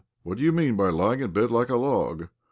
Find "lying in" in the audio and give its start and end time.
0.89-1.29